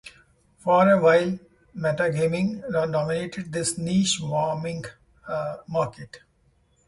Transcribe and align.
For 0.57 0.89
a 0.89 0.99
while, 0.99 1.37
Metagaming 1.77 2.63
dominated 2.71 3.51
this 3.51 3.77
niche 3.77 4.19
wargaming 4.19 4.87
market. 5.67 6.21